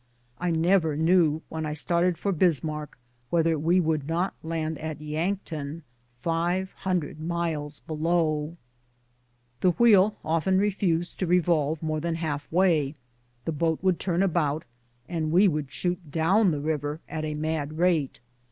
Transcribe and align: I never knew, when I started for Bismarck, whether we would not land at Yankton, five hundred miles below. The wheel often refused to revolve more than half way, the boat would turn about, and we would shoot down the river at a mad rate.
I 0.39 0.49
never 0.49 0.95
knew, 0.95 1.43
when 1.47 1.63
I 1.63 1.73
started 1.73 2.17
for 2.17 2.31
Bismarck, 2.31 2.97
whether 3.29 3.59
we 3.59 3.79
would 3.79 4.07
not 4.07 4.33
land 4.41 4.79
at 4.79 4.99
Yankton, 4.99 5.83
five 6.17 6.71
hundred 6.71 7.19
miles 7.19 7.81
below. 7.81 8.57
The 9.59 9.69
wheel 9.73 10.15
often 10.25 10.57
refused 10.57 11.19
to 11.19 11.27
revolve 11.27 11.83
more 11.83 11.99
than 11.99 12.15
half 12.15 12.51
way, 12.51 12.95
the 13.45 13.51
boat 13.51 13.77
would 13.83 13.99
turn 13.99 14.23
about, 14.23 14.65
and 15.07 15.31
we 15.31 15.47
would 15.47 15.71
shoot 15.71 16.09
down 16.09 16.49
the 16.49 16.61
river 16.61 16.99
at 17.07 17.23
a 17.23 17.35
mad 17.35 17.77
rate. 17.77 18.21